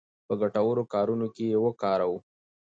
په 0.27 0.33
ګټورو 0.41 0.81
کارونو 0.93 1.27
کې 1.35 1.45
یې 1.51 1.57
وکاروو. 1.65 2.17